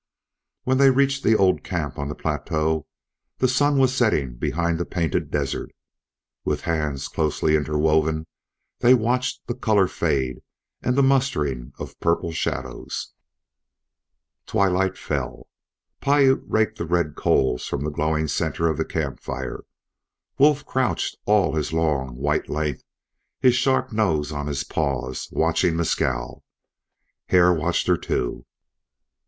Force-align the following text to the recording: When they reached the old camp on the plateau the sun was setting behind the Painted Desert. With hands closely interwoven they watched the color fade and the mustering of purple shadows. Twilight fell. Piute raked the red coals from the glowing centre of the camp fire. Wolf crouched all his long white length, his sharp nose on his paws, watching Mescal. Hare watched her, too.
When 0.63 0.79
they 0.79 0.89
reached 0.89 1.21
the 1.21 1.35
old 1.37 1.63
camp 1.63 1.99
on 1.99 2.07
the 2.09 2.15
plateau 2.15 2.87
the 3.37 3.47
sun 3.47 3.77
was 3.77 3.93
setting 3.95 4.33
behind 4.33 4.79
the 4.79 4.83
Painted 4.83 5.29
Desert. 5.29 5.69
With 6.43 6.61
hands 6.61 7.07
closely 7.07 7.55
interwoven 7.55 8.25
they 8.79 8.95
watched 8.95 9.45
the 9.45 9.53
color 9.53 9.85
fade 9.87 10.41
and 10.81 10.95
the 10.95 11.03
mustering 11.03 11.73
of 11.77 11.99
purple 11.99 12.31
shadows. 12.31 13.13
Twilight 14.47 14.97
fell. 14.97 15.45
Piute 16.01 16.41
raked 16.47 16.79
the 16.79 16.87
red 16.87 17.13
coals 17.15 17.67
from 17.67 17.83
the 17.83 17.91
glowing 17.91 18.27
centre 18.27 18.67
of 18.67 18.77
the 18.77 18.85
camp 18.85 19.19
fire. 19.19 19.65
Wolf 20.39 20.65
crouched 20.65 21.15
all 21.27 21.53
his 21.53 21.73
long 21.73 22.15
white 22.15 22.49
length, 22.49 22.81
his 23.39 23.53
sharp 23.53 23.91
nose 23.91 24.31
on 24.31 24.47
his 24.47 24.63
paws, 24.63 25.29
watching 25.31 25.75
Mescal. 25.75 26.43
Hare 27.27 27.53
watched 27.53 27.85
her, 27.85 27.97
too. 27.97 28.47